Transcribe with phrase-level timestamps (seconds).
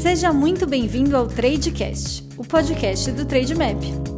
[0.00, 4.15] Seja muito bem-vindo ao Tradecast, o podcast do Trademap.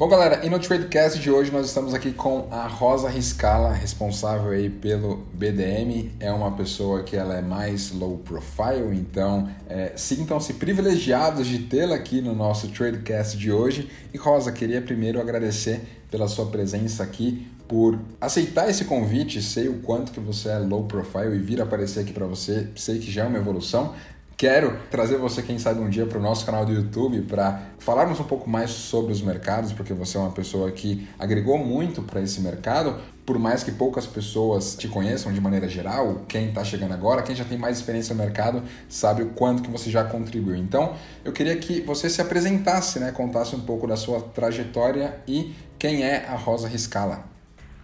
[0.00, 4.50] Bom, galera, e no Tradecast de hoje nós estamos aqui com a Rosa Riscala, responsável
[4.52, 6.12] aí pelo BDM.
[6.18, 11.96] É uma pessoa que ela é mais low profile, então é, sintam-se privilegiados de tê-la
[11.96, 13.90] aqui no nosso Tradecast de hoje.
[14.14, 19.80] E Rosa, queria primeiro agradecer pela sua presença aqui, por aceitar esse convite, sei o
[19.80, 23.24] quanto que você é low profile e vir aparecer aqui para você, sei que já
[23.24, 23.94] é uma evolução,
[24.40, 28.18] Quero trazer você, quem sabe, um dia para o nosso canal do YouTube para falarmos
[28.20, 32.22] um pouco mais sobre os mercados, porque você é uma pessoa que agregou muito para
[32.22, 32.98] esse mercado.
[33.26, 37.36] Por mais que poucas pessoas te conheçam de maneira geral, quem está chegando agora, quem
[37.36, 40.56] já tem mais experiência no mercado, sabe o quanto que você já contribuiu.
[40.56, 45.54] Então, eu queria que você se apresentasse, né, contasse um pouco da sua trajetória e
[45.78, 47.26] quem é a Rosa Riscala.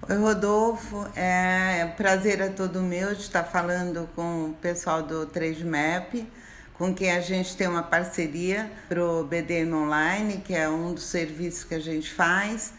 [0.08, 1.06] Oi, Rodolfo.
[1.14, 6.26] É prazer é todo meu de estar falando com o pessoal do 3Map
[6.78, 11.04] com quem a gente tem uma parceria para o BDM Online, que é um dos
[11.04, 12.74] serviços que a gente faz.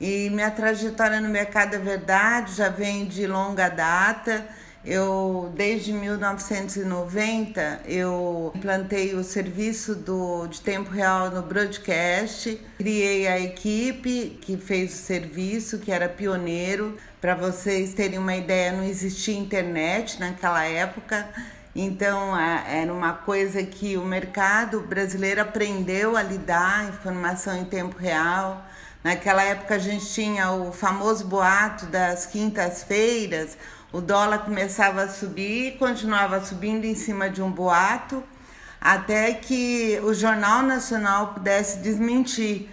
[0.00, 4.44] E minha trajetória no mercado é verdade, já vem de longa data.
[4.84, 13.38] Eu, desde 1990, eu implantei o serviço do, de tempo real no broadcast, criei a
[13.38, 16.96] equipe que fez o serviço, que era pioneiro.
[17.20, 21.28] Para vocês terem uma ideia, não existia internet naquela época.
[21.74, 28.62] Então, era uma coisa que o mercado brasileiro aprendeu a lidar, informação em tempo real.
[29.02, 33.56] Naquela época a gente tinha o famoso boato das quintas-feiras,
[33.90, 38.22] o dólar começava a subir continuava subindo em cima de um boato,
[38.80, 42.68] até que o Jornal Nacional pudesse desmentir.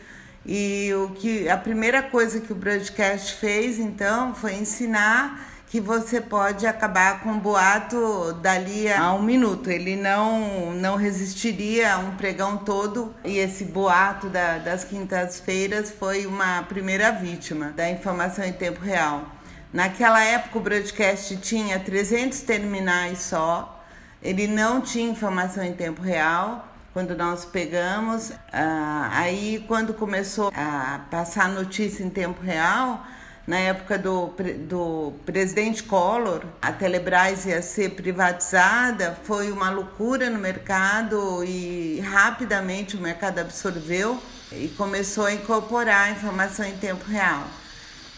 [0.45, 6.19] E o que a primeira coisa que o broadcast fez, então, foi ensinar que você
[6.19, 9.69] pode acabar com o boato dali a um minuto.
[9.69, 16.25] Ele não, não resistiria a um pregão todo e esse boato da, das quintas-feiras foi
[16.25, 19.27] uma primeira vítima da informação em tempo real.
[19.71, 23.85] Naquela época o broadcast tinha 300 terminais só,
[24.23, 26.65] ele não tinha informação em tempo real.
[26.91, 33.05] Quando nós pegamos, ah, aí quando começou a passar notícia em tempo real,
[33.49, 34.31] na época do,
[34.67, 42.95] do presidente Collor, a Telebrás ia ser privatizada, foi uma loucura no mercado e rapidamente
[42.95, 44.21] o mercado absorveu
[44.51, 47.43] e começou a incorporar a informação em tempo real.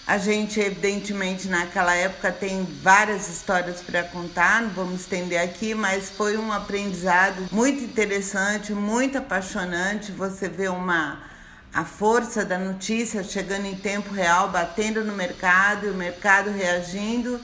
[0.05, 6.09] A gente, evidentemente, naquela época tem várias histórias para contar, não vamos estender aqui, mas
[6.09, 10.11] foi um aprendizado muito interessante, muito apaixonante.
[10.11, 11.30] Você vê uma
[11.73, 17.39] a força da notícia chegando em tempo real, batendo no mercado, e o mercado reagindo,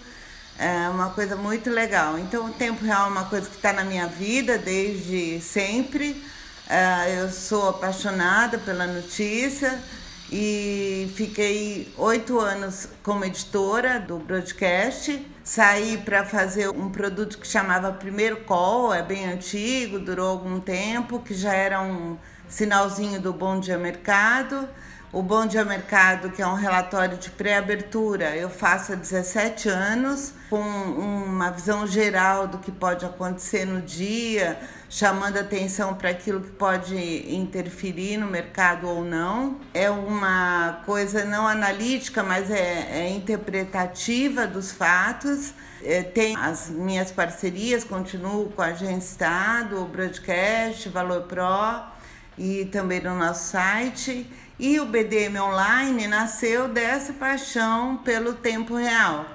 [0.59, 2.19] é uma coisa muito legal.
[2.19, 6.21] Então, o tempo real é uma coisa que está na minha vida desde sempre.
[6.69, 9.81] É, eu sou apaixonada pela notícia
[10.29, 15.25] e fiquei oito anos como editora do broadcast.
[15.41, 21.19] Saí para fazer um produto que chamava Primeiro Call, é bem antigo, durou algum tempo,
[21.19, 22.17] que já era um
[22.47, 24.67] sinalzinho do Bom Dia Mercado.
[25.11, 30.33] O Bom Dia Mercado, que é um relatório de pré-abertura, eu faço há 17 anos,
[30.49, 34.59] com uma visão geral do que pode acontecer no dia,
[34.89, 36.95] chamando atenção para aquilo que pode
[37.33, 39.61] interferir no mercado ou não.
[39.73, 45.53] É uma coisa não analítica, mas é, é interpretativa dos fatos.
[45.81, 51.96] É, tem as minhas parcerias, continuo com a Agência Estado, o Broadcast, Valor Pro
[52.37, 54.29] e também no nosso site.
[54.59, 59.25] E o BDM Online nasceu dessa paixão pelo tempo real.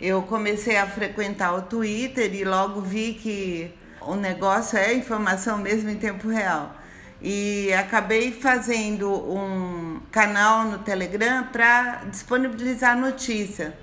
[0.00, 5.90] Eu comecei a frequentar o Twitter e logo vi que o negócio é informação mesmo
[5.90, 6.74] em tempo real.
[7.20, 13.76] E acabei fazendo um canal no Telegram para disponibilizar notícia.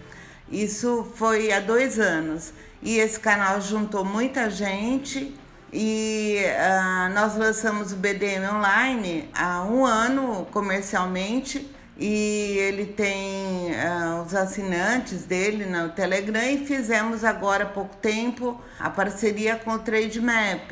[0.50, 2.54] Isso foi há dois anos.
[2.82, 5.36] E esse canal juntou muita gente
[5.78, 14.24] e uh, nós lançamos o BDM Online há um ano comercialmente e ele tem uh,
[14.26, 19.80] os assinantes dele no Telegram e fizemos agora há pouco tempo a parceria com o
[19.80, 20.72] Trademap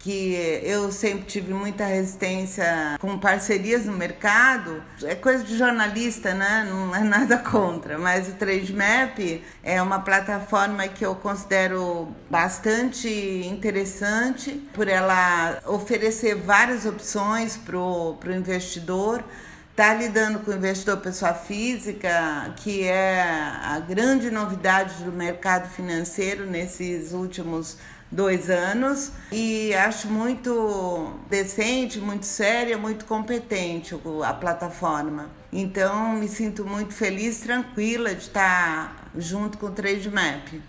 [0.00, 0.32] que
[0.64, 4.82] eu sempre tive muita resistência com parcerias no mercado.
[5.02, 6.66] É coisa de jornalista, né?
[6.68, 9.18] Não é nada contra, mas o Trademap
[9.62, 13.08] é uma plataforma que eu considero bastante
[13.46, 19.22] interessante por ela oferecer várias opções para o investidor
[19.70, 26.44] está lidando com o investidor pessoa física, que é a grande novidade do mercado financeiro
[26.44, 27.78] nesses últimos
[28.10, 35.30] dois anos e acho muito decente, muito séria, muito competente a plataforma.
[35.52, 40.60] Então me sinto muito feliz, tranquila de estar junto com o Trade Map.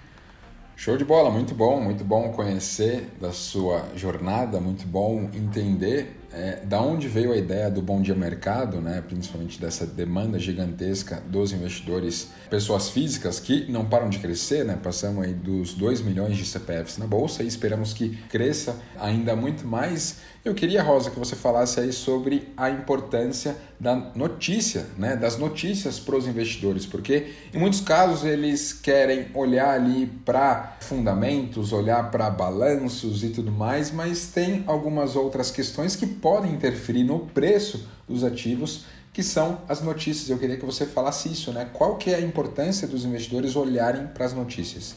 [0.76, 6.60] Show de bola, muito bom, muito bom conhecer da sua jornada, muito bom entender é,
[6.64, 11.52] da onde veio a ideia do Bom Dia Mercado, né, principalmente dessa demanda gigantesca dos
[11.52, 16.46] investidores, pessoas físicas que não param de crescer, né, passamos aí dos 2 milhões de
[16.46, 20.20] CPFs na Bolsa e esperamos que cresça ainda muito mais.
[20.44, 26.00] Eu queria, Rosa, que você falasse aí sobre a importância da notícia, né, das notícias
[26.00, 32.28] para os investidores, porque em muitos casos eles querem olhar ali para fundamentos, olhar para
[32.32, 38.24] balanços e tudo mais, mas tem algumas outras questões que podem interferir no preço dos
[38.24, 40.28] ativos, que são as notícias.
[40.28, 41.70] Eu queria que você falasse isso, né?
[41.72, 44.96] Qual que é a importância dos investidores olharem para as notícias?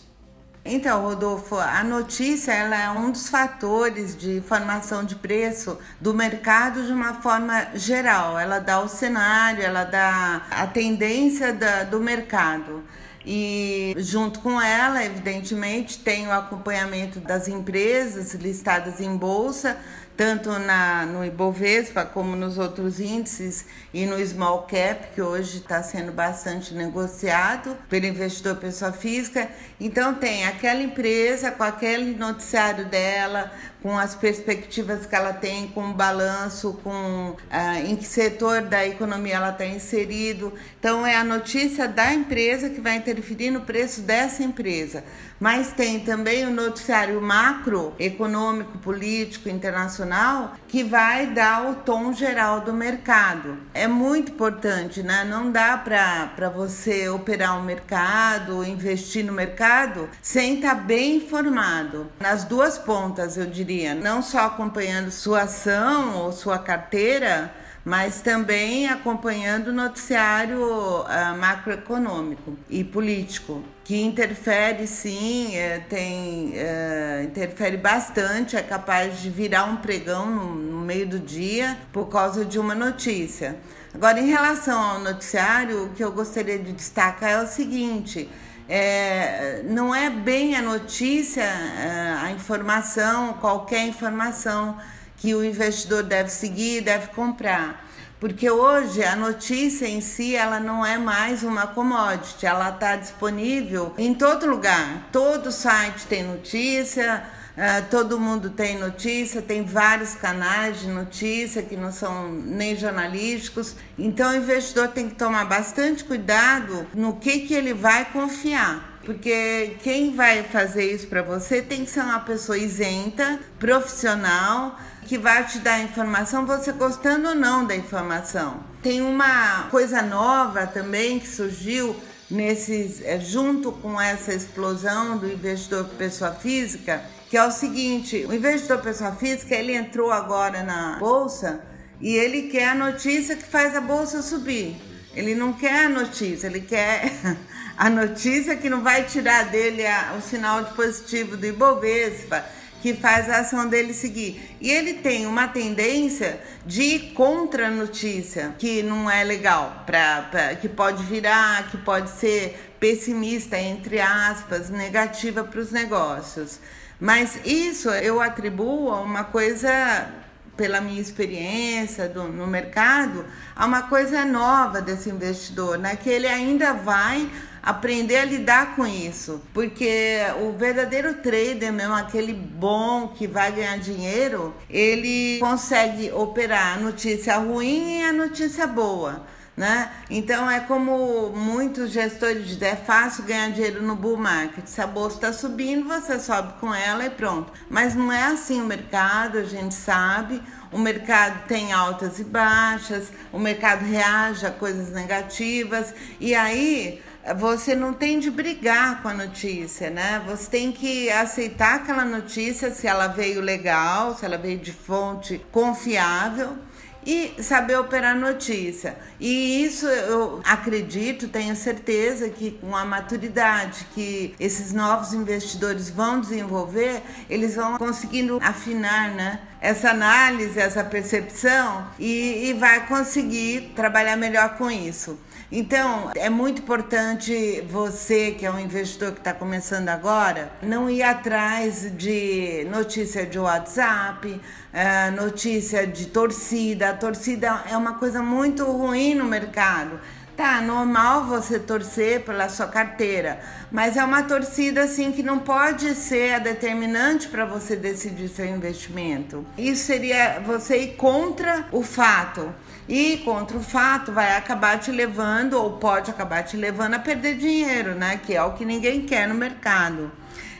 [0.67, 6.87] Então, Rodolfo, a notícia ela é um dos fatores de formação de preço do mercado
[6.87, 8.39] de uma forma geral.
[8.39, 12.83] Ela dá o cenário, ela dá a tendência da, do mercado.
[13.27, 19.79] E junto com ela, evidentemente, tem o acompanhamento das empresas listadas em bolsa,
[20.17, 25.83] tanto na, no Ibovespa como nos outros índices e no Small Cap, que hoje está
[25.83, 29.49] sendo bastante negociado pelo investidor pessoa física.
[29.81, 33.53] Então tem aquela empresa com aquele noticiário dela,
[33.83, 38.87] com as perspectivas que ela tem, com o balanço, com ah, em que setor da
[38.87, 40.55] economia ela está inserido.
[40.79, 45.05] Então é a notícia da empresa que vai interferir no preço dessa empresa.
[45.45, 52.63] Mas tem também o noticiário macro, econômico, político, internacional, que vai dar o tom geral
[52.63, 53.59] do mercado.
[53.75, 55.23] É muito importante, né?
[55.23, 61.17] Não dá para você operar o um mercado, investir no mercado, sem estar tá bem
[61.17, 62.11] informado.
[62.19, 67.53] Nas duas pontas, eu diria não só acompanhando sua ação ou sua carteira,
[67.85, 77.23] mas também acompanhando o noticiário uh, macroeconômico e político, que interfere sim, é, tem, é,
[77.25, 82.47] interfere bastante, é capaz de virar um pregão no, no meio do dia por causa
[82.47, 83.57] de uma notícia.
[83.93, 88.29] Agora, em relação ao noticiário, o que eu gostaria de destacar é o seguinte:
[88.67, 94.79] é, não é bem a notícia, é, a informação, qualquer informação
[95.19, 97.85] que o investidor deve seguir, deve comprar.
[98.25, 103.93] Porque hoje a notícia em si ela não é mais uma commodity, ela está disponível
[103.99, 105.11] em todo lugar.
[105.13, 107.23] Todo site tem notícia,
[107.55, 113.77] Uh, todo mundo tem notícia, tem vários canais de notícia que não são nem jornalísticos.
[113.97, 118.99] Então o investidor tem que tomar bastante cuidado no que, que ele vai confiar.
[119.05, 125.19] Porque quem vai fazer isso para você tem que ser uma pessoa isenta, profissional, que
[125.19, 128.61] vai te dar informação, você gostando ou não da informação.
[128.83, 131.97] Tem uma coisa nova também que surgiu
[132.31, 138.35] nesses, é, junto com essa explosão do investidor pessoa física, que é o seguinte: o
[138.35, 141.61] investidor pessoa física ele entrou agora na bolsa
[142.01, 144.77] e ele quer a notícia que faz a bolsa subir.
[145.15, 147.13] Ele não quer a notícia, ele quer
[147.77, 152.45] a notícia que não vai tirar dele a, o sinal de positivo do Ibovespa,
[152.85, 154.59] que faz a ação dele seguir.
[154.61, 160.29] E ele tem uma tendência de ir contra a notícia, que não é legal, pra,
[160.31, 166.61] pra, que pode virar, que pode ser pessimista, entre aspas, negativa para os negócios.
[167.01, 170.07] Mas isso eu atribuo a uma coisa,
[170.55, 173.25] pela minha experiência do, no mercado,
[173.57, 175.97] a uma coisa nova desse investidor, né?
[175.97, 177.31] Que ele ainda vai
[177.65, 183.79] aprender a lidar com isso, porque o verdadeiro trader mesmo, aquele bom que vai ganhar
[183.79, 189.25] dinheiro, ele consegue operar a notícia ruim e a notícia boa.
[189.57, 189.89] Né?
[190.11, 194.67] Então é como muitos gestores dizem, é fácil ganhar dinheiro no bull market.
[194.67, 197.53] Se a bolsa está subindo, você sobe com ela e pronto.
[197.71, 200.43] Mas não é assim o mercado, a gente sabe.
[200.73, 207.01] O mercado tem altas e baixas, o mercado reage a coisas negativas e aí
[207.33, 210.23] você não tem de brigar com a notícia, né?
[210.27, 215.41] Você tem que aceitar aquela notícia se ela veio legal, se ela veio de fonte
[215.51, 216.59] confiável
[217.07, 218.97] e saber operar notícia.
[219.21, 226.21] E isso eu acredito, tenho certeza que com a maturidade que esses novos investidores vão
[226.21, 229.41] desenvolver, eles vão conseguindo afinar, né?
[229.61, 235.19] Essa análise, essa percepção e, e vai conseguir trabalhar melhor com isso.
[235.57, 241.05] Então, é muito importante você, que é um investidor que está começando agora, não ir
[241.05, 244.41] atrás de notícia de WhatsApp,
[244.73, 246.91] é, notícia de torcida.
[246.91, 250.01] A torcida é uma coisa muito ruim no mercado.
[250.37, 253.39] Tá, normal você torcer pela sua carteira,
[253.71, 258.45] mas é uma torcida assim que não pode ser a determinante para você decidir seu
[258.45, 259.47] investimento.
[259.57, 262.53] Isso seria você ir contra o fato.
[262.89, 267.37] E contra o fato vai acabar te levando ou pode acabar te levando a perder
[267.37, 268.21] dinheiro, né?
[268.23, 270.13] Que é o que ninguém quer no mercado.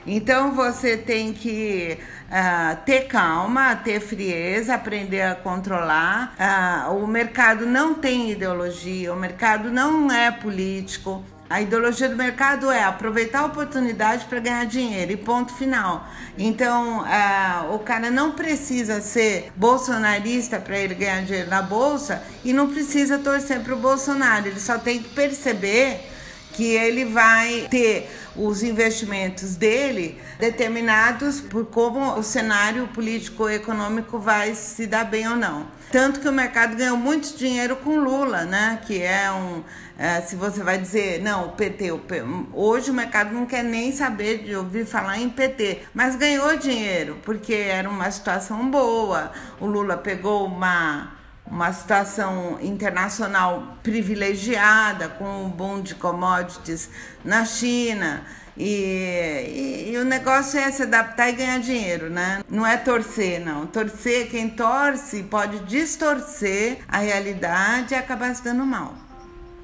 [0.07, 1.97] Então você tem que
[2.29, 6.35] uh, ter calma, ter frieza, aprender a controlar.
[6.39, 11.23] Uh, o mercado não tem ideologia, o mercado não é político.
[11.47, 16.09] A ideologia do mercado é aproveitar a oportunidade para ganhar dinheiro e ponto final.
[16.39, 22.51] Então, uh, o cara não precisa ser bolsonarista para ele ganhar dinheiro na bolsa e
[22.51, 24.47] não precisa torcer para o Bolsonaro.
[24.47, 26.14] Ele só tem que perceber
[26.55, 34.87] que ele vai ter os investimentos dele determinados por como o cenário político-econômico vai se
[34.87, 35.67] dar bem ou não.
[35.91, 38.79] Tanto que o mercado ganhou muito dinheiro com Lula, né?
[38.85, 39.63] Que é um.
[39.97, 42.21] É, se você vai dizer, não, o PT, o P...
[42.51, 47.17] hoje o mercado não quer nem saber de ouvir falar em PT, mas ganhou dinheiro,
[47.23, 49.31] porque era uma situação boa.
[49.57, 51.14] O Lula pegou uma
[51.47, 56.89] uma situação internacional privilegiada, com o boom de commodities
[57.23, 58.25] na China.
[58.57, 62.41] E, e, e, o negócio é se adaptar e ganhar dinheiro, né?
[62.49, 63.67] Não é torcer, não.
[63.67, 68.93] Torcer, quem torce pode distorcer a realidade e acabar se dando mal.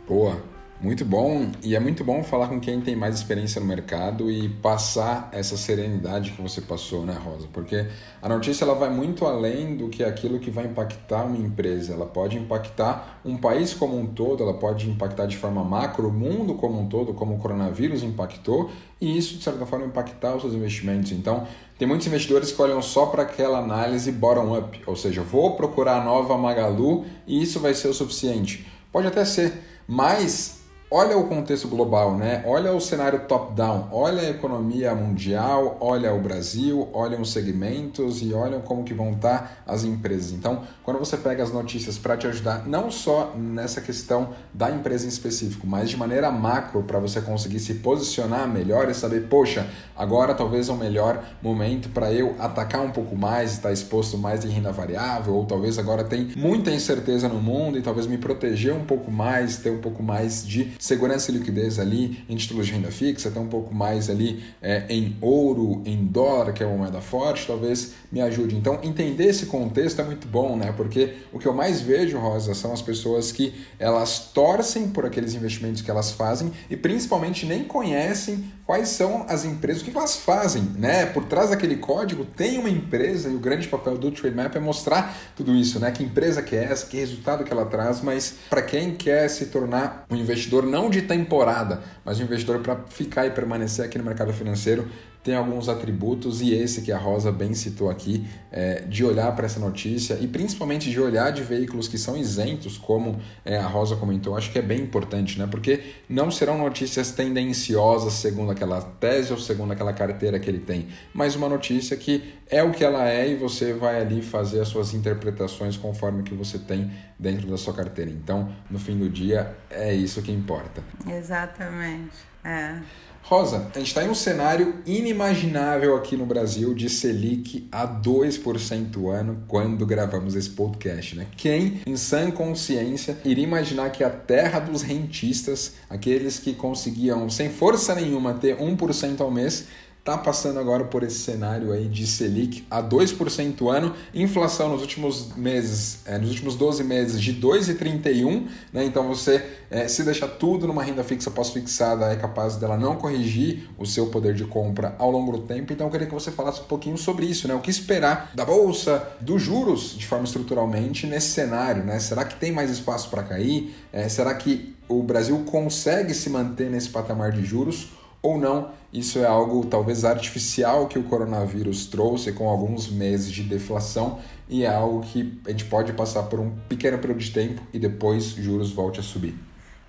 [0.07, 0.50] Boa.
[0.83, 4.49] Muito bom, e é muito bom falar com quem tem mais experiência no mercado e
[4.49, 7.47] passar essa serenidade que você passou, né, Rosa?
[7.53, 7.85] Porque
[8.19, 11.93] a notícia ela vai muito além do que aquilo que vai impactar uma empresa.
[11.93, 16.11] Ela pode impactar um país como um todo, ela pode impactar de forma macro o
[16.11, 20.41] mundo como um todo, como o coronavírus impactou, e isso, de certa forma, impactar os
[20.41, 21.11] seus investimentos.
[21.11, 21.45] Então,
[21.77, 26.03] tem muitos investidores que olham só para aquela análise bottom-up, ou seja, vou procurar a
[26.03, 28.65] nova Magalu e isso vai ser o suficiente.
[28.91, 29.53] Pode até ser,
[29.87, 30.60] mas
[30.93, 32.43] olha o contexto global, né?
[32.45, 38.33] Olha o cenário top-down, olha a economia mundial, olha o Brasil, olha os segmentos e
[38.33, 40.33] olha como que vão estar as empresas.
[40.33, 45.05] Então, quando você pega as notícias para te ajudar, não só nessa questão da empresa
[45.05, 49.65] em específico, mas de maneira macro para você conseguir se posicionar melhor e saber, poxa,
[49.95, 54.43] agora talvez é o melhor momento para eu atacar um pouco mais, estar exposto mais
[54.43, 58.73] em renda variável, ou talvez agora tem muita incerteza no mundo e talvez me proteger
[58.73, 62.73] um pouco mais, ter um pouco mais de segurança e liquidez ali em títulos de
[62.73, 66.77] renda fixa, até um pouco mais ali é, em ouro, em dólar, que é uma
[66.77, 68.55] moeda forte, talvez me ajude.
[68.55, 70.73] Então, entender esse contexto é muito bom, né?
[70.75, 75.35] Porque o que eu mais vejo, Rosa, são as pessoas que elas torcem por aqueles
[75.35, 80.15] investimentos que elas fazem e principalmente nem conhecem quais são as empresas, o que elas
[80.15, 81.05] fazem, né?
[81.05, 84.59] Por trás daquele código tem uma empresa e o grande papel do Trade Map é
[84.59, 85.91] mostrar tudo isso, né?
[85.91, 89.47] Que empresa que é essa, que resultado que ela traz, mas para quem quer se
[89.47, 94.03] tornar um investidor não de temporada, mas um investidor para ficar e permanecer aqui no
[94.03, 94.87] mercado financeiro,
[95.23, 99.45] tem alguns atributos e esse que a Rosa bem citou aqui, é, de olhar para
[99.45, 103.95] essa notícia e principalmente de olhar de veículos que são isentos, como é, a Rosa
[103.95, 105.47] comentou, acho que é bem importante, né?
[105.49, 110.87] Porque não serão notícias tendenciosas segundo aquela tese ou segundo aquela carteira que ele tem,
[111.13, 114.67] mas uma notícia que é o que ela é e você vai ali fazer as
[114.67, 118.09] suas interpretações conforme que você tem dentro da sua carteira.
[118.11, 120.83] Então, no fim do dia, é isso que importa.
[121.07, 122.31] Exatamente.
[122.43, 122.81] É.
[123.23, 129.09] Rosa, a gente está em um cenário inimaginável aqui no Brasil de Selic a 2%
[129.09, 131.15] ano quando gravamos esse podcast.
[131.15, 131.27] Né?
[131.37, 137.49] Quem, em sã consciência, iria imaginar que a terra dos rentistas, aqueles que conseguiam, sem
[137.49, 139.67] força nenhuma, ter 1% ao mês,
[140.01, 145.35] está passando agora por esse cenário aí de Selic a 2% ano, inflação nos últimos
[145.35, 148.83] meses, é, nos últimos 12 meses de 2,31, né?
[148.83, 153.69] Então você é, se deixar tudo numa renda fixa pós-fixada é capaz dela não corrigir
[153.77, 155.71] o seu poder de compra ao longo do tempo.
[155.71, 157.53] Então eu queria que você falasse um pouquinho sobre isso, né?
[157.53, 161.99] O que esperar da bolsa, dos juros de forma estruturalmente nesse cenário, né?
[161.99, 163.75] Será que tem mais espaço para cair?
[163.93, 168.00] É, será que o Brasil consegue se manter nesse patamar de juros?
[168.21, 173.43] Ou não, isso é algo talvez artificial que o coronavírus trouxe com alguns meses de
[173.43, 177.61] deflação e é algo que a gente pode passar por um pequeno período de tempo
[177.73, 179.33] e depois juros volte a subir.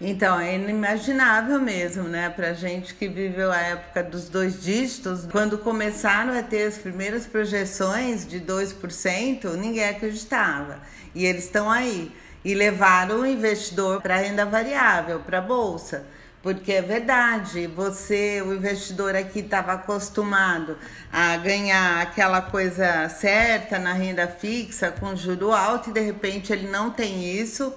[0.01, 2.29] Então, é inimaginável mesmo, né?
[2.29, 7.25] Pra gente que viveu a época dos dois dígitos, quando começaram a ter as primeiras
[7.25, 10.81] projeções de 2%, ninguém acreditava.
[11.15, 12.11] E eles estão aí.
[12.45, 16.05] e levaram o investidor para renda variável, para a bolsa.
[16.43, 20.77] Porque é verdade, você, o investidor aqui estava acostumado
[21.13, 26.69] a ganhar aquela coisa certa na renda fixa com juro alto e de repente ele
[26.69, 27.73] não tem isso,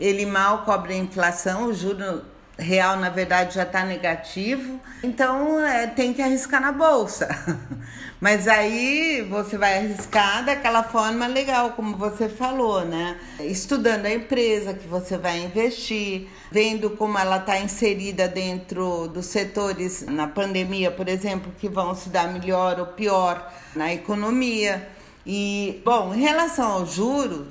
[0.00, 2.24] ele mal cobre a inflação, o juro
[2.58, 7.28] real na verdade já está negativo, então é, tem que arriscar na bolsa.
[8.20, 13.16] Mas aí você vai arriscar daquela forma legal, como você falou, né?
[13.38, 20.04] Estudando a empresa que você vai investir, vendo como ela está inserida dentro dos setores
[20.04, 24.88] na pandemia, por exemplo, que vão se dar melhor ou pior na economia.
[25.24, 27.46] E, bom, em relação ao juros,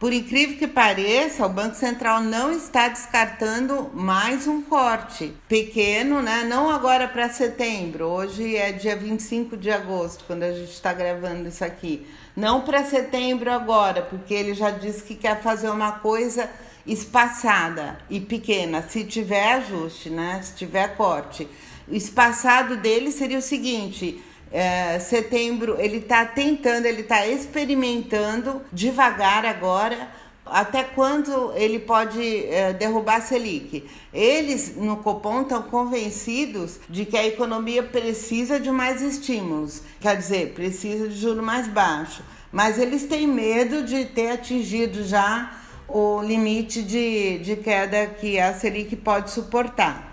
[0.00, 6.42] por incrível que pareça, o Banco Central não está descartando mais um corte pequeno, né?
[6.42, 11.46] Não agora para setembro, hoje é dia 25 de agosto, quando a gente está gravando
[11.46, 12.06] isso aqui.
[12.34, 16.48] Não para setembro agora, porque ele já disse que quer fazer uma coisa
[16.86, 20.40] espaçada e pequena, se tiver ajuste, né?
[20.42, 21.46] Se tiver corte.
[21.86, 24.18] O espaçado dele seria o seguinte:
[24.52, 30.08] é, setembro ele está tentando, ele está experimentando devagar agora
[30.44, 33.88] até quando ele pode é, derrubar a Selic.
[34.12, 40.52] Eles no Copom estão convencidos de que a economia precisa de mais estímulos, quer dizer,
[40.52, 42.24] precisa de juro mais baixo.
[42.50, 45.52] Mas eles têm medo de ter atingido já
[45.86, 50.09] o limite de, de queda que a Selic pode suportar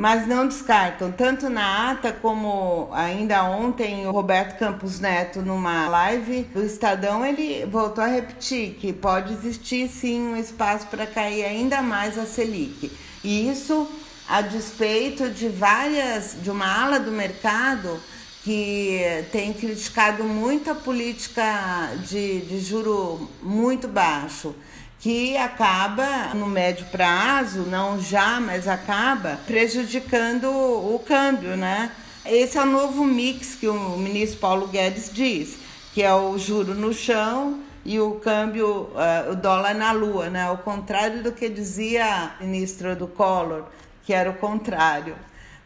[0.00, 6.44] mas não descartam, tanto na ata como ainda ontem o Roberto Campos Neto, numa live
[6.54, 11.82] do Estadão, ele voltou a repetir que pode existir sim um espaço para cair ainda
[11.82, 12.90] mais a Selic.
[13.22, 13.86] E isso
[14.26, 18.00] a despeito de várias, de uma ala do mercado
[18.42, 24.54] que tem criticado muito a política de, de juro muito baixo
[25.00, 31.90] que acaba no médio prazo, não já, mas acaba prejudicando o câmbio, né?
[32.24, 35.56] Esse é o novo mix que o ministro Paulo Guedes diz,
[35.94, 40.42] que é o juro no chão e o câmbio, uh, o dólar na lua, né?
[40.42, 42.04] Ao contrário do que dizia
[42.38, 43.64] a ministra do Collor,
[44.04, 45.16] que era o contrário.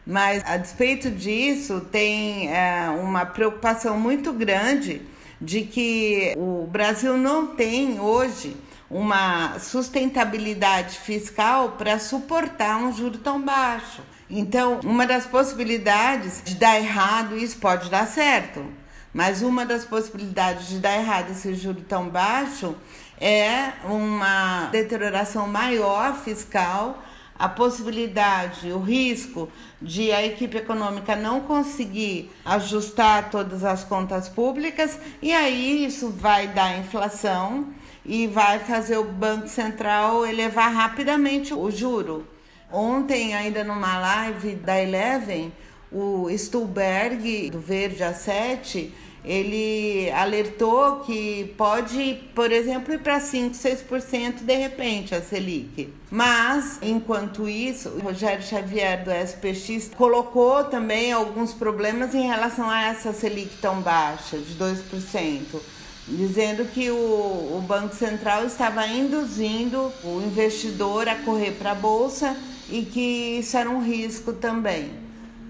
[0.07, 5.01] Mas, a despeito disso, tem uh, uma preocupação muito grande
[5.41, 8.55] de que o Brasil não tem hoje
[8.89, 14.01] uma sustentabilidade fiscal para suportar um juro tão baixo.
[14.29, 18.65] Então, uma das possibilidades de dar errado, isso pode dar certo,
[19.13, 22.75] mas uma das possibilidades de dar errado esse juro tão baixo
[23.19, 27.03] é uma deterioração maior fiscal,
[27.37, 29.49] a possibilidade, o risco
[29.81, 36.47] de a equipe econômica não conseguir ajustar todas as contas públicas e aí isso vai
[36.47, 37.73] dar inflação
[38.05, 42.25] e vai fazer o Banco Central elevar rapidamente o juro.
[42.71, 45.51] Ontem, ainda numa live da Eleven,
[45.91, 48.89] o Stuhlberg, do Verde A7,
[49.23, 55.91] ele alertou que pode, por exemplo, ir para 5, 6% de repente a Selic.
[56.11, 62.83] Mas, enquanto isso, o Rogério Xavier do SPX colocou também alguns problemas em relação a
[62.83, 65.59] essa Selic tão baixa, de 2%
[66.07, 72.35] dizendo que o, o Banco Central estava induzindo o investidor a correr para a Bolsa
[72.69, 74.91] e que isso era um risco também.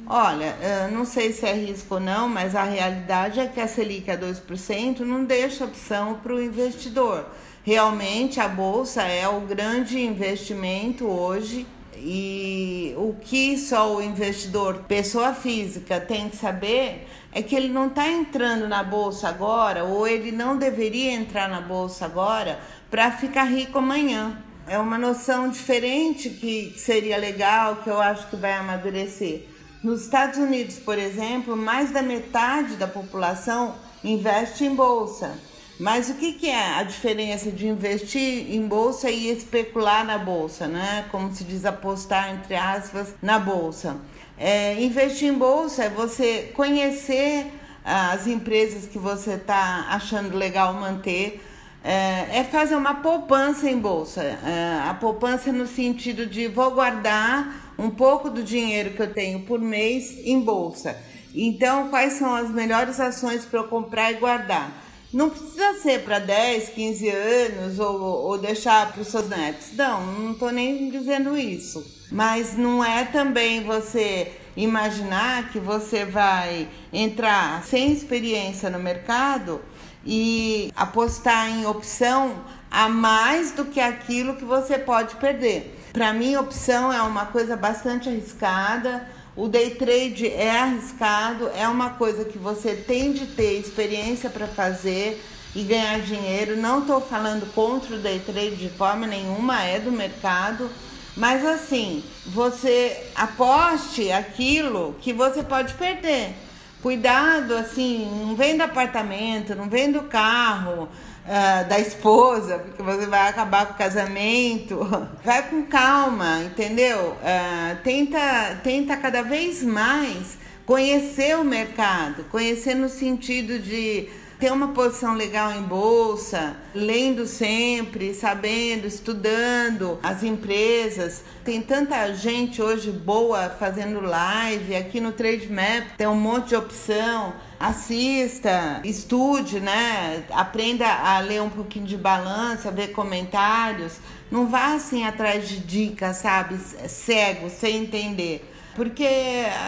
[0.07, 0.55] Olha,
[0.91, 4.17] não sei se é risco ou não, mas a realidade é que a Selic a
[4.17, 7.25] 2% não deixa opção para o investidor.
[7.63, 11.65] Realmente a Bolsa é o grande investimento hoje
[11.97, 17.87] e o que só o investidor, pessoa física, tem que saber é que ele não
[17.87, 22.57] está entrando na bolsa agora, ou ele não deveria entrar na bolsa agora
[22.89, 24.41] para ficar rico amanhã.
[24.65, 29.47] É uma noção diferente que seria legal, que eu acho que vai amadurecer.
[29.83, 35.37] Nos Estados Unidos, por exemplo, mais da metade da população investe em bolsa.
[35.77, 40.67] Mas o que, que é a diferença de investir em bolsa e especular na bolsa,
[40.67, 41.03] né?
[41.11, 43.97] Como se diz apostar entre aspas na bolsa.
[44.37, 47.47] É, investir em bolsa é você conhecer
[47.83, 51.41] as empresas que você está achando legal manter.
[51.83, 54.23] É, é, fazer uma poupança em bolsa.
[54.23, 59.41] É, a poupança no sentido de vou guardar um pouco do dinheiro que eu tenho
[59.41, 60.97] por mês em bolsa.
[61.33, 64.84] Então, quais são as melhores ações para eu comprar e guardar?
[65.15, 69.67] Não precisa ser para 10, 15 anos ou, ou deixar para os seus netos.
[69.71, 71.86] Não, não estou nem dizendo isso.
[72.12, 79.62] Mas não é também você imaginar que você vai entrar sem experiência no mercado
[80.06, 85.80] e apostar em opção a mais do que aquilo que você pode perder.
[85.93, 89.08] Para mim, opção é uma coisa bastante arriscada.
[89.37, 94.47] O day trade é arriscado, é uma coisa que você tem de ter experiência para
[94.47, 95.21] fazer
[95.53, 96.55] e ganhar dinheiro.
[96.55, 100.69] Não estou falando contra o day trade de forma nenhuma, é do mercado.
[101.17, 106.33] Mas assim, você aposte aquilo que você pode perder.
[106.81, 110.87] Cuidado, assim, não vem do apartamento, não vem do carro,
[111.25, 114.79] uh, da esposa, porque você vai acabar com o casamento.
[115.23, 117.11] Vai com calma, entendeu?
[117.13, 124.07] Uh, tenta, tenta cada vez mais conhecer o mercado, conhecer no sentido de
[124.45, 131.23] ter uma posição legal em bolsa, lendo sempre, sabendo, estudando as empresas.
[131.43, 134.75] Tem tanta gente hoje boa fazendo live.
[134.75, 137.34] Aqui no Trade Map tem um monte de opção.
[137.60, 140.23] Assista, estude, né?
[140.29, 143.93] Aprenda a ler um pouquinho de balança, ver comentários.
[144.29, 146.60] Não vá assim atrás de dicas, sabe?
[146.88, 148.47] Cego, sem entender.
[148.75, 149.08] Porque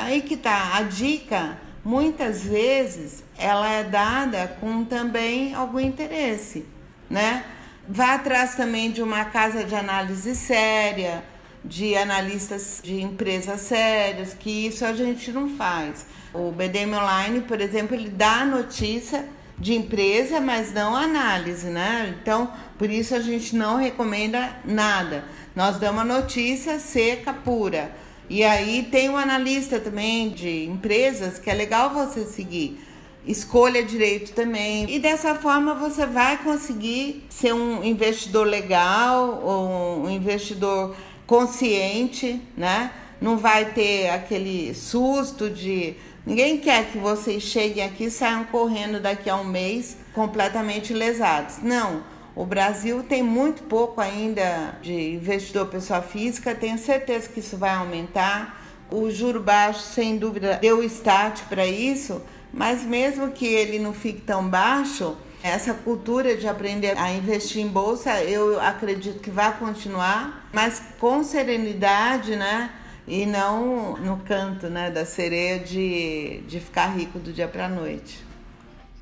[0.04, 6.65] aí que tá, a dica muitas vezes ela é dada com também algum interesse,
[7.10, 7.45] né?
[7.88, 11.23] Vá atrás também de uma casa de análise séria,
[11.63, 16.06] de analistas de empresas sérias, que isso a gente não faz.
[16.34, 19.23] O BDM Online, por exemplo, ele dá notícia
[19.58, 22.13] de empresa, mas não análise, né?
[22.21, 25.23] Então, por isso a gente não recomenda nada.
[25.56, 27.89] Nós damos a notícia seca, pura.
[28.30, 32.80] E aí tem um analista também de empresas que é legal você seguir.
[33.26, 34.90] Escolha direito também.
[34.90, 42.92] E dessa forma você vai conseguir ser um investidor legal ou um investidor consciente, né?
[43.20, 49.02] Não vai ter aquele susto de ninguém quer que vocês cheguem aqui e saiam correndo
[49.02, 51.58] daqui a um mês completamente lesados.
[51.62, 57.58] Não o Brasil tem muito pouco ainda de investidor pessoa física, tenho certeza que isso
[57.58, 58.63] vai aumentar.
[58.91, 62.21] O juro baixo, sem dúvida, deu start para isso,
[62.54, 67.67] mas mesmo que ele não fique tão baixo, essa cultura de aprender a investir em
[67.67, 72.69] bolsa, eu acredito que vai continuar, mas com serenidade, né?
[73.08, 77.69] E não no canto né, da sereia de, de ficar rico do dia para a
[77.69, 78.27] noite.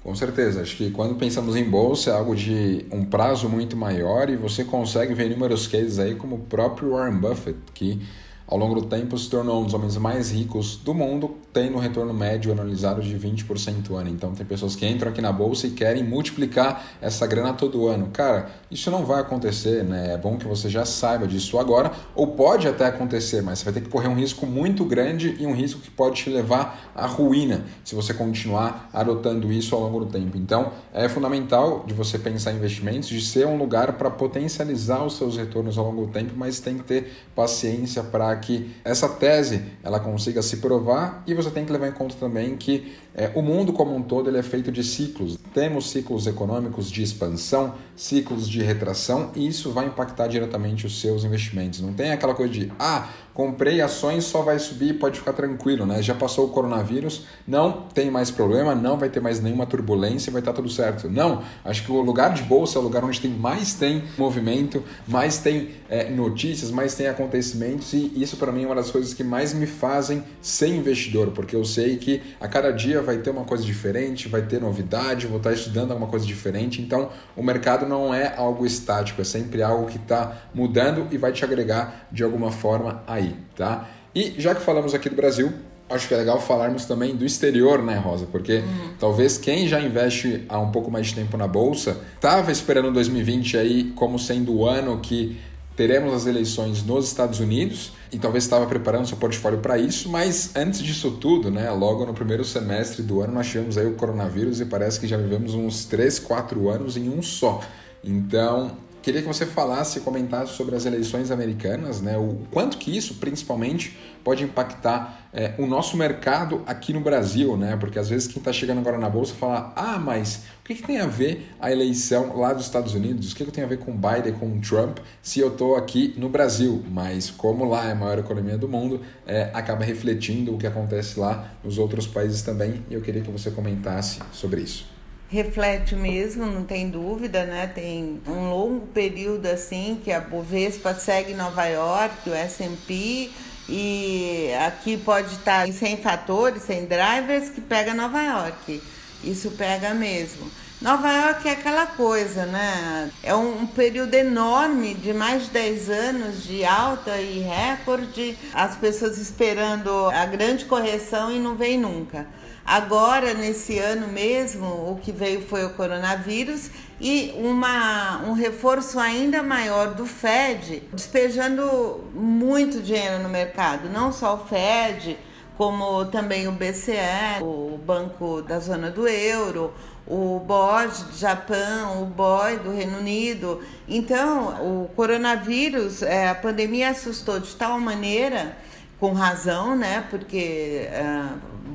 [0.05, 4.29] Com certeza, acho que quando pensamos em bolsa é algo de um prazo muito maior
[4.29, 7.99] e você consegue ver inúmeros cases aí como o próprio Warren Buffett, que
[8.47, 11.79] ao longo do tempo se tornou um dos homens mais ricos do mundo, tendo um
[11.79, 14.09] retorno médio analisado de 20% ano.
[14.09, 18.09] Então tem pessoas que entram aqui na bolsa e querem multiplicar essa grana todo ano.
[18.13, 20.13] Cara, isso não vai acontecer, né?
[20.13, 23.73] É bom que você já saiba disso agora, ou pode até acontecer, mas você vai
[23.73, 27.07] ter que correr um risco muito grande e um risco que pode te levar à
[27.07, 30.37] ruína se você continuar adotando isso ao longo do tempo.
[30.37, 35.17] Então é fundamental de você pensar em investimentos, de ser um lugar para potencializar os
[35.17, 39.63] seus retornos ao longo do tempo, mas tem que ter paciência para que essa tese
[39.83, 43.41] ela consiga se provar e você tem que levar em conta também que é, o
[43.41, 45.37] mundo como um todo ele é feito de ciclos.
[45.53, 51.23] Temos ciclos econômicos de expansão, ciclos de retração e isso vai impactar diretamente os seus
[51.23, 51.79] investimentos.
[51.79, 56.01] Não tem aquela coisa de ah, comprei ações, só vai subir, pode ficar tranquilo, né?
[56.01, 60.41] Já passou o coronavírus, não tem mais problema, não vai ter mais nenhuma turbulência, vai
[60.41, 61.09] estar tudo certo.
[61.09, 64.81] Não, acho que o lugar de bolsa é o lugar onde tem mais tem movimento,
[65.05, 69.13] mais tem é, notícias, mais tem acontecimentos e isso para mim é uma das coisas
[69.13, 73.29] que mais me fazem ser investidor, porque eu sei que a cada dia vai ter
[73.29, 77.85] uma coisa diferente, vai ter novidade, vou estar estudando alguma coisa diferente, então o mercado
[77.85, 82.23] não é algo estático, é sempre algo que está mudando e vai te agregar de
[82.23, 83.89] alguma forma aí aí, tá?
[84.13, 85.51] E já que falamos aqui do Brasil,
[85.89, 88.25] acho que é legal falarmos também do exterior, né, Rosa?
[88.31, 88.93] Porque uhum.
[88.99, 93.57] talvez quem já investe há um pouco mais de tempo na bolsa estava esperando 2020
[93.57, 95.37] aí como sendo o ano que
[95.75, 100.55] teremos as eleições nos Estados Unidos e talvez estava preparando seu portfólio para isso, mas
[100.55, 104.61] antes disso tudo, né, logo no primeiro semestre do ano nós tivemos aí o coronavírus
[104.61, 107.61] e parece que já vivemos uns 3, 4 anos em um só.
[108.03, 112.17] Então, Queria que você falasse e comentasse sobre as eleições americanas, né?
[112.17, 117.77] o quanto que isso, principalmente, pode impactar é, o nosso mercado aqui no Brasil, né?
[117.79, 120.81] Porque às vezes quem está chegando agora na bolsa fala: ah, mas o que, que,
[120.81, 123.31] tem a ver a eleição lá dos Estados Unidos?
[123.31, 126.27] O que, que tem a ver com Biden, com Trump, se eu estou aqui no
[126.27, 126.83] Brasil?
[126.89, 131.19] Mas como lá é a maior economia do mundo, é, acaba refletindo o que acontece
[131.19, 132.83] lá nos outros países também.
[132.89, 134.94] E eu queria que você comentasse sobre isso
[135.29, 137.67] reflete mesmo, não tem dúvida, né?
[137.67, 143.31] Tem um longo período assim que a Bovespa segue Nova York, o S&P
[143.67, 148.81] e aqui pode estar sem fatores, sem drivers que pega Nova York.
[149.23, 150.49] Isso pega mesmo.
[150.81, 153.09] Nova York é aquela coisa, né?
[153.23, 159.17] É um período enorme de mais de 10 anos de alta e recorde, as pessoas
[159.17, 162.27] esperando a grande correção e não vem nunca.
[162.65, 169.43] Agora, nesse ano mesmo, o que veio foi o coronavírus e uma, um reforço ainda
[169.43, 173.87] maior do Fed, despejando muito dinheiro no mercado.
[173.87, 175.15] Não só o Fed,
[175.55, 179.71] como também o BCE, o Banco da Zona do Euro,
[180.07, 183.61] o BOJ do Japão, o BOI do Reino Unido.
[183.87, 188.57] Então, o coronavírus, é, a pandemia assustou de tal maneira,
[188.99, 190.05] com razão, né?
[190.09, 191.23] Porque é,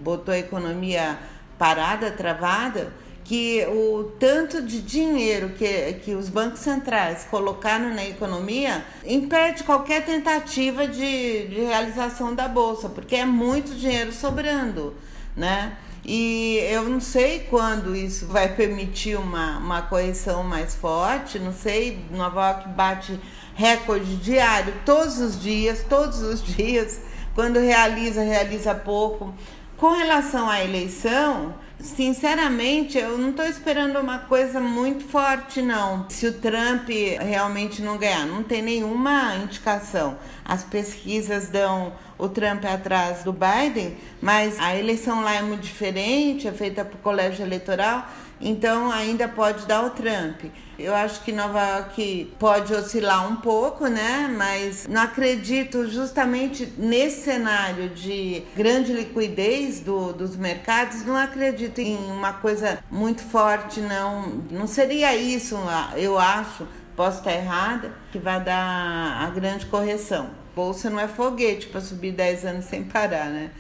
[0.02, 1.18] botou a economia
[1.58, 2.92] parada, travada,
[3.30, 10.04] que o tanto de dinheiro que, que os bancos centrais colocaram na economia impede qualquer
[10.04, 14.94] tentativa de, de realização da bolsa, porque é muito dinheiro sobrando,
[15.36, 15.76] né?
[16.04, 22.04] E eu não sei quando isso vai permitir uma, uma correção mais forte, não sei,
[22.10, 23.20] Nova York bate
[23.54, 27.00] recorde diário, todos os dias, todos os dias,
[27.34, 29.34] quando realiza, realiza pouco.
[29.76, 36.06] Com relação à eleição, sinceramente, eu não estou esperando uma coisa muito forte, não.
[36.10, 36.88] Se o Trump
[37.18, 40.18] realmente não ganhar, não tem nenhuma indicação.
[40.44, 46.46] As pesquisas dão o Trump atrás do Biden, mas a eleição lá é muito diferente,
[46.46, 48.06] é feita por colégio eleitoral,
[48.40, 50.44] então ainda pode dar o Trump.
[50.78, 54.34] Eu acho que Nova York pode oscilar um pouco, né?
[54.34, 61.96] Mas não acredito justamente nesse cenário de grande liquidez do, dos mercados, não acredito em
[61.96, 64.28] uma coisa muito forte, não.
[64.50, 65.58] Não seria isso,
[65.96, 70.30] eu acho, posso estar errada, que vai dar a grande correção.
[70.56, 73.50] Bolsa não é foguete para subir 10 anos sem parar, né?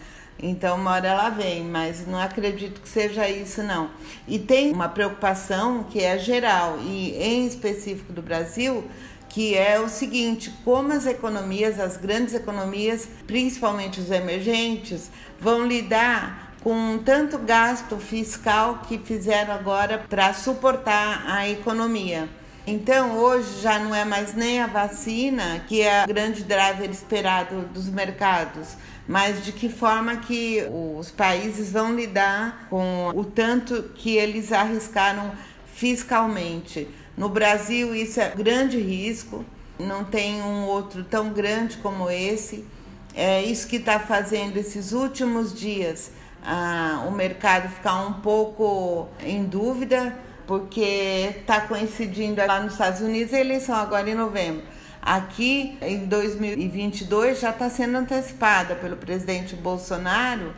[0.42, 3.90] Então, uma hora ela vem, mas não acredito que seja isso, não.
[4.26, 8.84] E tem uma preocupação que é geral, e em específico do Brasil,
[9.28, 16.54] que é o seguinte: como as economias, as grandes economias, principalmente os emergentes, vão lidar
[16.62, 22.28] com tanto gasto fiscal que fizeram agora para suportar a economia.
[22.66, 27.62] Então, hoje já não é mais nem a vacina que é o grande driver esperado
[27.72, 28.76] dos mercados,
[29.10, 30.64] mas de que forma que
[30.96, 35.32] os países vão lidar com o tanto que eles arriscaram
[35.66, 36.86] fiscalmente.
[37.16, 39.44] No Brasil, isso é grande risco,
[39.80, 42.64] não tem um outro tão grande como esse.
[43.12, 46.12] É isso que está fazendo esses últimos dias
[46.44, 53.34] ah, o mercado ficar um pouco em dúvida, porque está coincidindo lá nos Estados Unidos
[53.34, 54.62] a eleição agora em novembro.
[55.02, 60.52] Aqui em 2022 já está sendo antecipada pelo presidente Bolsonaro.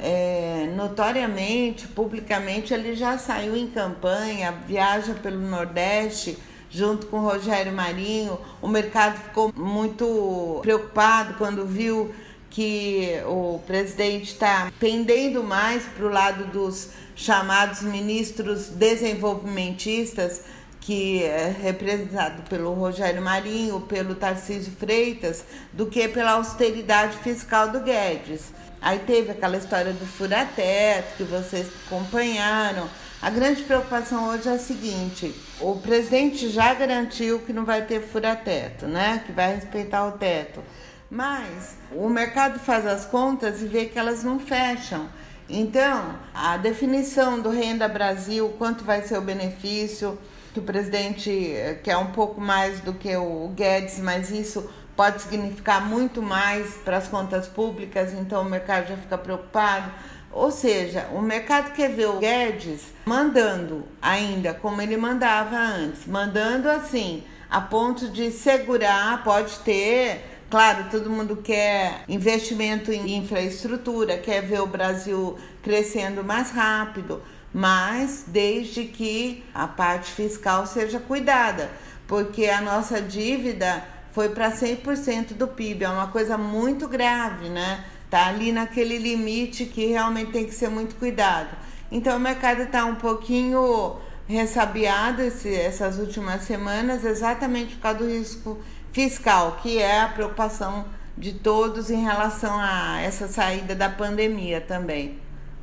[0.00, 6.38] É, notoriamente, publicamente, ele já saiu em campanha, viaja pelo Nordeste
[6.70, 8.38] junto com Rogério Marinho.
[8.62, 12.14] O mercado ficou muito preocupado quando viu
[12.50, 20.42] que o presidente está pendendo mais para o lado dos chamados ministros desenvolvimentistas
[20.80, 27.80] que é representado pelo Rogério Marinho, pelo Tarcísio Freitas, do que pela austeridade fiscal do
[27.80, 28.52] Guedes.
[28.80, 32.88] Aí teve aquela história do furateto que vocês acompanharam.
[33.20, 38.00] A grande preocupação hoje é a seguinte: o presidente já garantiu que não vai ter
[38.00, 39.22] furateto, né?
[39.26, 40.62] Que vai respeitar o teto.
[41.10, 45.08] Mas o mercado faz as contas e vê que elas não fecham.
[45.48, 50.18] Então, a definição do Renda Brasil, quanto vai ser o benefício,
[50.52, 55.22] que o presidente eh, quer um pouco mais do que o Guedes, mas isso pode
[55.22, 59.90] significar muito mais para as contas públicas, então o mercado já fica preocupado.
[60.32, 66.68] Ou seja, o mercado quer ver o Guedes mandando ainda como ele mandava antes, mandando
[66.68, 74.40] assim, a ponto de segurar, pode ter Claro, todo mundo quer investimento em infraestrutura, quer
[74.40, 81.70] ver o Brasil crescendo mais rápido, mas desde que a parte fiscal seja cuidada,
[82.06, 87.84] porque a nossa dívida foi para 100% do PIB, é uma coisa muito grave, né?
[88.10, 91.56] Tá ali naquele limite que realmente tem que ser muito cuidado.
[91.90, 98.08] Então o mercado está um pouquinho ressabiado esse, essas últimas semanas, exatamente por causa do
[98.08, 98.58] risco
[98.92, 105.18] fiscal, que é a preocupação de todos em relação a essa saída da pandemia também.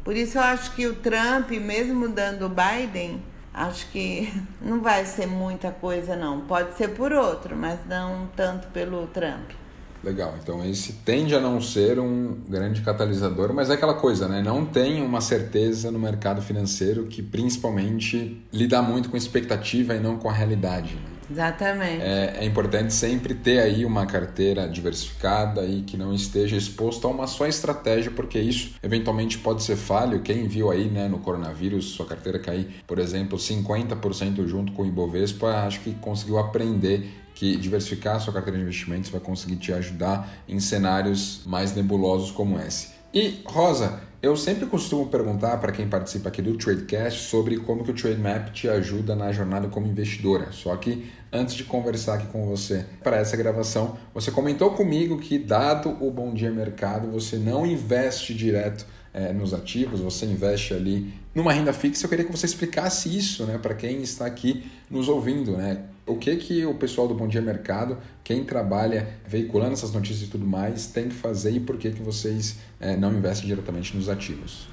[0.05, 5.03] Por isso eu acho que o Trump, mesmo dando o Biden, acho que não vai
[5.03, 6.41] ser muita coisa não.
[6.41, 9.49] Pode ser por outro, mas não tanto pelo Trump.
[10.03, 14.43] Legal, então esse tende a não ser um grande catalisador, mas é aquela coisa, né?
[14.43, 20.17] Não tem uma certeza no mercado financeiro que principalmente lida muito com expectativa e não
[20.17, 20.93] com a realidade.
[20.93, 21.14] Né?
[21.29, 22.01] Exatamente.
[22.01, 27.11] É, é, importante sempre ter aí uma carteira diversificada e que não esteja exposto a
[27.11, 30.21] uma só estratégia, porque isso eventualmente pode ser falho.
[30.21, 34.85] Quem viu aí né, no coronavírus sua carteira cair, por exemplo, 50% junto com o
[34.85, 39.73] Ibovespa, acho que conseguiu aprender que diversificar a sua carteira de investimentos vai conseguir te
[39.73, 42.95] ajudar em cenários mais nebulosos como esse.
[43.13, 47.91] E, Rosa, eu sempre costumo perguntar para quem participa aqui do Tradecast sobre como que
[47.91, 50.51] o Trade Map te ajuda na jornada como investidora.
[50.51, 55.37] Só que antes de conversar aqui com você para essa gravação, você comentou comigo que
[55.37, 61.13] dado o Bom Dia Mercado, você não investe direto é, nos ativos, você investe ali
[61.35, 62.05] numa renda fixa.
[62.05, 65.83] Eu queria que você explicasse isso, né, para quem está aqui nos ouvindo, né?
[66.07, 70.31] O que que o pessoal do Bom Dia Mercado, quem trabalha veiculando essas notícias e
[70.31, 74.07] tudo mais, tem que fazer e por que que vocês é, não investem diretamente nos
[74.07, 74.67] ativos?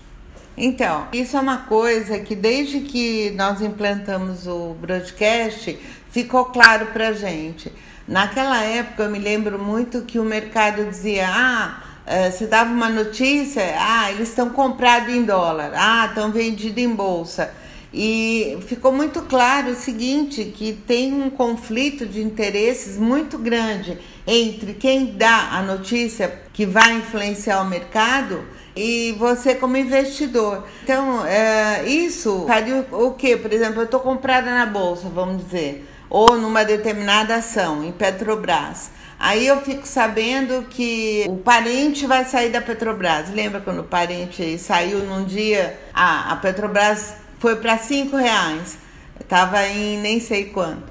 [0.54, 5.78] Então, isso é uma coisa que desde que nós implantamos o broadcast
[6.10, 7.72] ficou claro para gente.
[8.06, 12.90] Naquela época eu me lembro muito que o mercado dizia: ah, é, você dava uma
[12.90, 17.54] notícia, ah, eles estão comprados em dólar, ah, estão vendidos em bolsa.
[17.92, 24.72] E ficou muito claro o seguinte, que tem um conflito de interesses muito grande entre
[24.74, 28.42] quem dá a notícia que vai influenciar o mercado
[28.74, 30.64] e você como investidor.
[30.82, 33.36] Então, é, isso faria o que?
[33.36, 38.90] Por exemplo, eu estou comprada na bolsa, vamos dizer, ou numa determinada ação, em Petrobras.
[39.18, 43.30] Aí eu fico sabendo que o parente vai sair da Petrobras.
[43.30, 45.78] Lembra quando o parente saiu num dia?
[45.94, 48.78] Ah, a Petrobras foi para cinco reais.
[49.20, 50.84] Estava em nem sei quanto.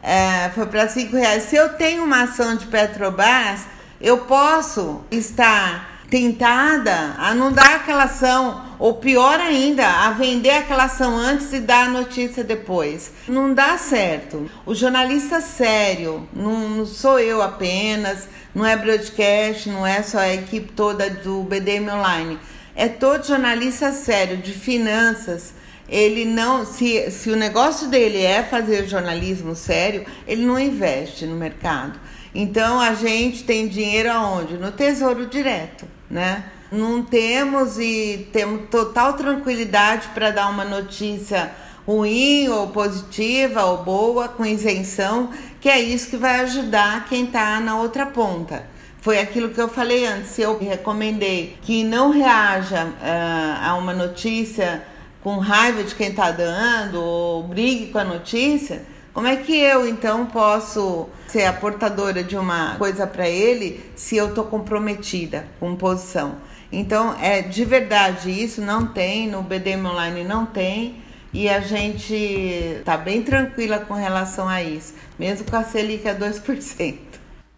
[0.00, 1.42] É, foi para cinco reais.
[1.42, 3.62] Se eu tenho uma ação de Petrobras,
[4.00, 10.84] eu posso estar tentada a não dar aquela ação, ou pior ainda, a vender aquela
[10.84, 13.10] ação antes e dar a notícia depois.
[13.26, 14.48] Não dá certo.
[14.64, 20.32] O jornalista sério, não, não sou eu apenas, não é broadcast, não é só a
[20.32, 22.38] equipe toda do BDM Online.
[22.76, 28.88] É todo jornalista sério de finanças ele não se, se o negócio dele é fazer
[28.88, 31.98] jornalismo sério, ele não investe no mercado.
[32.34, 34.58] Então a gente tem dinheiro aonde?
[34.58, 36.44] No Tesouro Direto, né?
[36.70, 41.52] Não temos e temos total tranquilidade para dar uma notícia
[41.86, 47.60] ruim ou positiva ou boa com isenção, que é isso que vai ajudar quem está
[47.60, 48.66] na outra ponta.
[49.00, 50.36] Foi aquilo que eu falei antes.
[50.36, 54.82] Eu recomendei que não reaja uh, a uma notícia
[55.26, 59.84] com raiva de quem está dando ou brigue com a notícia, como é que eu
[59.84, 65.74] então posso ser a portadora de uma coisa para ele se eu estou comprometida com
[65.74, 66.36] posição?
[66.70, 72.14] Então, é de verdade isso não tem no BDM online não tem e a gente
[72.14, 77.05] está bem tranquila com relação a isso, mesmo com a Selic a 2%.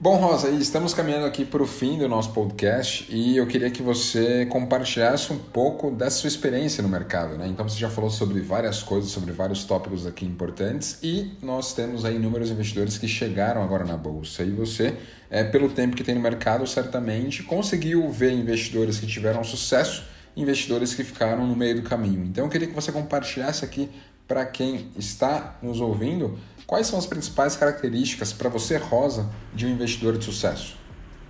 [0.00, 3.82] Bom, Rosa, estamos caminhando aqui para o fim do nosso podcast e eu queria que
[3.82, 7.36] você compartilhasse um pouco dessa sua experiência no mercado.
[7.36, 7.48] Né?
[7.48, 12.04] Então, você já falou sobre várias coisas, sobre vários tópicos aqui importantes e nós temos
[12.04, 14.44] aí inúmeros investidores que chegaram agora na bolsa.
[14.44, 14.94] E você,
[15.28, 20.04] é, pelo tempo que tem no mercado, certamente conseguiu ver investidores que tiveram sucesso
[20.36, 22.22] investidores que ficaram no meio do caminho.
[22.22, 23.90] Então, eu queria que você compartilhasse aqui
[24.28, 29.70] para quem está nos ouvindo Quais são as principais características para você, Rosa, de um
[29.70, 30.76] investidor de sucesso?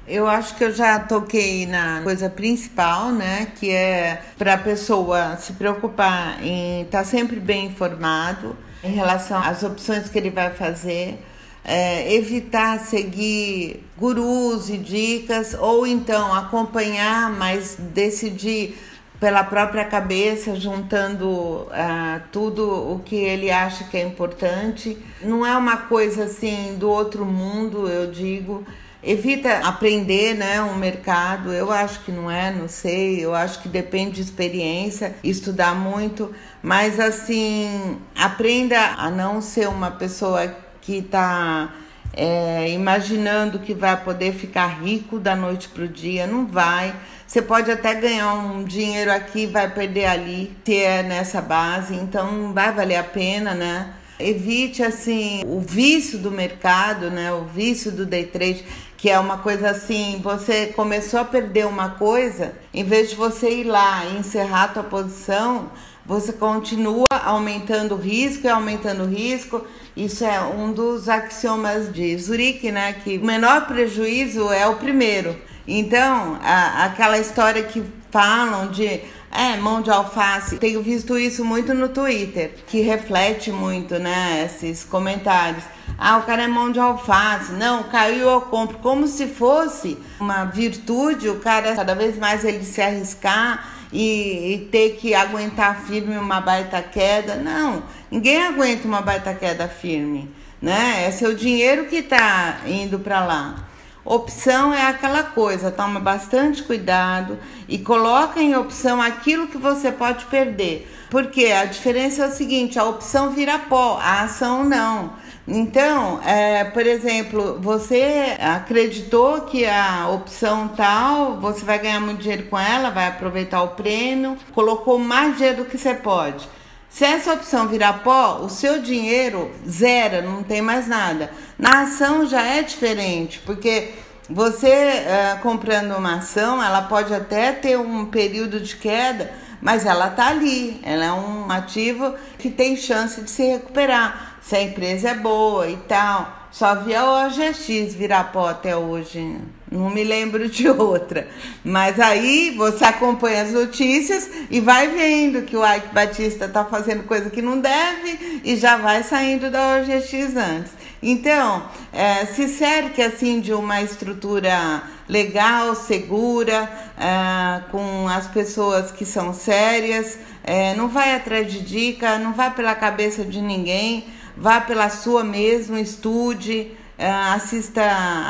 [0.05, 3.47] Eu acho que eu já toquei na coisa principal, né?
[3.55, 9.41] Que é para a pessoa se preocupar em estar tá sempre bem informado em relação
[9.41, 11.25] às opções que ele vai fazer.
[11.65, 18.77] É, evitar seguir gurus e dicas, ou então acompanhar, mas decidir
[19.21, 24.97] pela própria cabeça, juntando uh, tudo o que ele acha que é importante.
[25.23, 28.65] Não é uma coisa assim do outro mundo, eu digo.
[29.03, 31.53] Evita aprender, né, um mercado.
[31.53, 33.25] Eu acho que não é, não sei.
[33.25, 36.33] Eu acho que depende de experiência, estudar muito.
[36.63, 41.73] Mas assim, aprenda a não ser uma pessoa que está
[42.19, 46.27] é, imaginando que vai poder ficar rico da noite para o dia.
[46.27, 46.95] Não vai
[47.29, 52.33] você pode até ganhar um dinheiro aqui, vai perder ali, ter é nessa base, então
[52.33, 53.93] não vai valer a pena, né?
[54.19, 57.31] Evite assim o vício do mercado, né?
[57.31, 58.65] O vício do day trade,
[58.97, 63.51] que é uma coisa assim, você começou a perder uma coisa, em vez de você
[63.51, 65.71] ir lá e encerrar a tua posição,
[66.07, 69.67] você continua aumentando o risco e aumentando o risco.
[69.99, 72.93] Isso é um dos axiomas de Zurique, né?
[72.93, 75.37] Que o menor prejuízo é o primeiro.
[75.67, 79.01] Então, a, aquela história que falam de
[79.33, 80.57] é, mão de alface.
[80.59, 85.65] Tenho visto isso muito no Twitter, que reflete muito, né, esses comentários.
[85.99, 87.53] Ah, o cara é mão de alface.
[87.55, 88.79] Não, caiu eu compro.
[88.79, 94.69] Como se fosse uma virtude, o cara cada vez mais ele se arriscar e, e
[94.71, 97.35] ter que aguentar firme uma baita queda.
[97.35, 100.31] Não, ninguém aguenta uma baita queda firme,
[100.61, 101.05] né?
[101.07, 103.69] É seu dinheiro que está indo para lá.
[104.05, 107.39] Opção é aquela coisa, toma bastante cuidado
[107.69, 110.91] e coloca em opção aquilo que você pode perder.
[111.11, 115.13] Porque a diferença é o seguinte: a opção vira pó, a ação não.
[115.47, 122.45] Então, é, por exemplo, você acreditou que a opção tal, você vai ganhar muito dinheiro
[122.45, 126.49] com ela, vai aproveitar o prêmio, colocou mais dinheiro do que você pode.
[126.91, 131.31] Se essa opção virar pó, o seu dinheiro zera, não tem mais nada.
[131.59, 133.93] Na ação já é diferente, porque
[134.29, 134.67] você
[135.07, 139.31] uh, comprando uma ação, ela pode até ter um período de queda,
[139.61, 140.81] mas ela está ali.
[140.83, 144.39] Ela é um ativo que tem chance de se recuperar.
[144.43, 146.49] Se a empresa é boa e tal.
[146.51, 149.39] Só vi a OGX virar pó até hoje.
[149.71, 151.29] Não me lembro de outra.
[151.63, 157.05] Mas aí você acompanha as notícias e vai vendo que o Ike Batista está fazendo
[157.05, 160.73] coisa que não deve e já vai saindo da OGX antes.
[161.03, 169.05] Então, é, se cerque assim de uma estrutura legal, segura, é, com as pessoas que
[169.05, 174.07] são sérias, é, não vai atrás de dica, não vai pela cabeça de ninguém,
[174.37, 176.73] vá pela sua mesmo, estude,
[177.07, 177.83] assista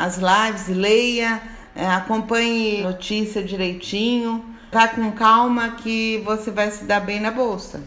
[0.03, 1.41] as lives, leia,
[1.75, 7.81] é, acompanhe notícia direitinho, vá com calma que você vai se dar bem na bolsa.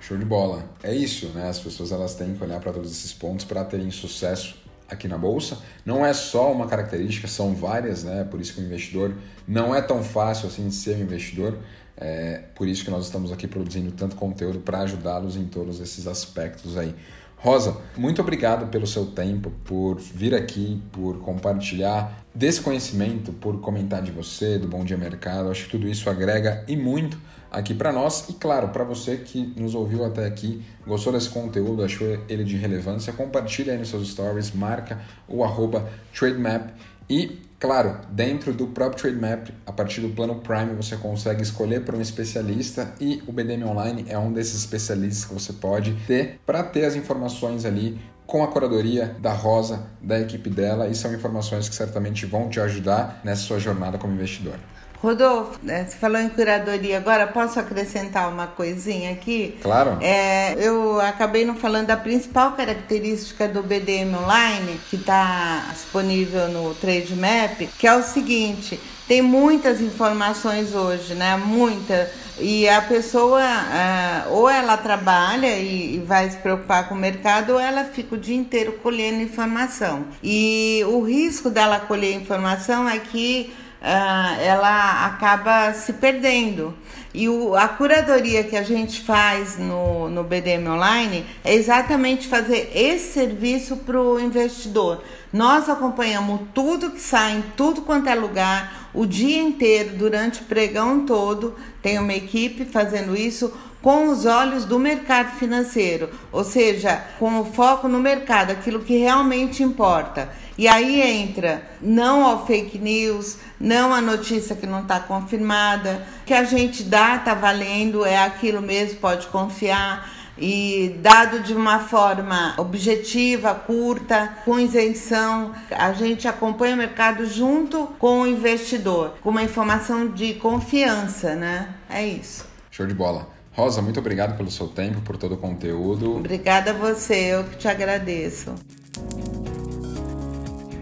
[0.00, 0.64] Show de bola.
[0.82, 1.48] É isso, né?
[1.48, 4.56] As pessoas elas têm que olhar para todos esses pontos para terem sucesso
[4.88, 5.58] aqui na bolsa.
[5.84, 8.24] Não é só uma característica, são várias, né?
[8.24, 9.14] Por isso que o investidor
[9.46, 11.58] não é tão fácil assim de ser um investidor.
[11.96, 16.06] É por isso que nós estamos aqui produzindo tanto conteúdo para ajudá-los em todos esses
[16.06, 16.94] aspectos aí.
[17.36, 24.02] Rosa, muito obrigado pelo seu tempo, por vir aqui, por compartilhar desse conhecimento, por comentar
[24.02, 25.50] de você, do Bom Dia Mercado.
[25.50, 27.18] Acho que tudo isso agrega e muito
[27.50, 28.28] aqui para nós.
[28.30, 32.56] E claro, para você que nos ouviu até aqui, gostou desse conteúdo, achou ele de
[32.56, 36.70] relevância, compartilha aí nos seus stories, marca o arroba TradeMap
[37.08, 41.96] e Claro, dentro do próprio TradeMap, a partir do plano Prime, você consegue escolher para
[41.96, 46.62] um especialista e o BDM Online é um desses especialistas que você pode ter para
[46.62, 51.68] ter as informações ali com a curadoria da Rosa, da equipe dela, e são informações
[51.68, 54.56] que certamente vão te ajudar nessa sua jornada como investidor.
[55.02, 59.56] Rodolfo, né, você falou em curadoria agora, posso acrescentar uma coisinha aqui?
[59.62, 59.98] Claro.
[60.00, 66.74] É, eu acabei não falando da principal característica do BDM Online, que está disponível no
[66.74, 71.36] Trade Map, que é o seguinte: tem muitas informações hoje, né?
[71.36, 72.10] Muita.
[72.38, 77.54] E a pessoa, uh, ou ela trabalha e, e, vai se preocupar com o mercado,
[77.54, 80.04] ou ela fica o dia inteiro colhendo informação.
[80.22, 86.74] E o risco dela colher informação é que uh, ela acaba se perdendo.
[87.14, 92.70] E o, a curadoria que a gente faz no, no BDM Online é exatamente fazer
[92.74, 95.02] esse serviço para o investidor.
[95.32, 100.44] Nós acompanhamos tudo que sai em tudo quanto é lugar, o dia inteiro, durante o
[100.44, 101.54] pregão todo.
[101.82, 103.52] Tem uma equipe fazendo isso
[103.82, 108.96] com os olhos do mercado financeiro, ou seja, com o foco no mercado, aquilo que
[108.96, 110.28] realmente importa.
[110.58, 116.32] E aí entra não ao fake news, não a notícia que não está confirmada, que
[116.32, 122.54] a gente dá, está valendo, é aquilo mesmo, pode confiar e dado de uma forma
[122.58, 125.52] objetiva, curta, com isenção.
[125.70, 131.74] A gente acompanha o mercado junto com o investidor, com uma informação de confiança, né?
[131.88, 132.44] É isso.
[132.70, 133.35] Show de bola.
[133.56, 136.14] Rosa, muito obrigado pelo seu tempo, por todo o conteúdo.
[136.14, 138.54] Obrigada a você, eu que te agradeço.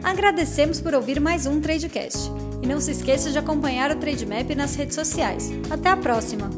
[0.02, 2.32] Agradecemos por ouvir mais um Tradecast.
[2.60, 5.52] E não se esqueça de acompanhar o Trademap nas redes sociais.
[5.70, 6.50] Até a próxima!